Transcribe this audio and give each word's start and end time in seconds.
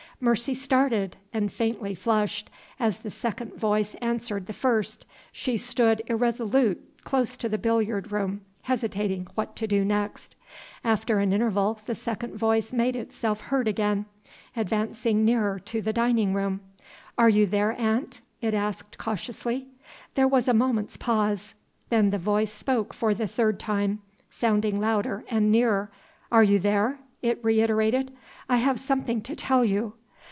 Mercy 0.23 0.53
started, 0.53 1.17
and 1.33 1.51
faintly 1.51 1.95
flushed, 1.95 2.47
as 2.79 2.99
the 2.99 3.09
second 3.09 3.55
voice 3.55 3.95
answered 4.03 4.45
the 4.45 4.53
first. 4.53 5.03
She 5.31 5.57
stood 5.57 6.03
irresolute 6.05 7.03
close 7.03 7.35
to 7.37 7.49
the 7.49 7.57
billiard 7.57 8.11
room, 8.11 8.41
hesitating 8.61 9.25
what 9.33 9.55
to 9.55 9.65
do 9.65 9.83
next. 9.83 10.35
After 10.83 11.17
an 11.17 11.33
interval 11.33 11.79
the 11.87 11.95
second 11.95 12.35
voice 12.35 12.71
made 12.71 12.95
itself 12.95 13.41
heard 13.41 13.67
again, 13.67 14.05
advancing 14.55 15.25
nearer 15.25 15.57
to 15.57 15.81
the 15.81 15.91
dining 15.91 16.35
room: 16.35 16.59
"Are 17.17 17.27
you 17.27 17.47
there, 17.47 17.71
aunt?" 17.71 18.21
it 18.41 18.53
asked 18.53 18.99
cautiously. 18.99 19.69
There 20.13 20.27
was 20.27 20.47
a 20.47 20.53
moment's 20.53 20.97
pause. 20.97 21.55
Then 21.89 22.11
the 22.11 22.19
voice 22.19 22.53
spoke 22.53 22.93
for 22.93 23.15
the 23.15 23.27
third 23.27 23.59
time, 23.59 24.03
sounding 24.29 24.79
louder 24.79 25.25
and 25.31 25.51
nearer. 25.51 25.89
"Are 26.31 26.43
you 26.43 26.59
there?" 26.59 26.99
it 27.23 27.43
reiterated; 27.43 28.15
"I 28.47 28.57
have 28.57 28.79
something 28.79 29.21
to 29.23 29.35
tell 29.35 29.65
you." 29.65 29.93